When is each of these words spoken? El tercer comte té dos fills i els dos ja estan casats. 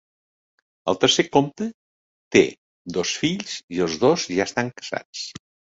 El 0.93 0.97
tercer 1.03 1.25
comte 1.37 1.67
té 2.37 2.43
dos 2.99 3.15
fills 3.23 3.61
i 3.79 3.87
els 3.89 4.03
dos 4.07 4.29
ja 4.39 4.51
estan 4.53 4.79
casats. 4.83 5.29